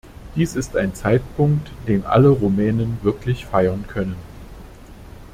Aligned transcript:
Dies 0.35 0.55
ist 0.55 0.75
ein 0.75 0.95
Zeitpunkt, 0.95 1.69
den 1.87 2.05
alle 2.07 2.29
Rumänen 2.29 2.97
wirklich 3.03 3.45
feiern 3.45 3.85
können. 3.87 4.15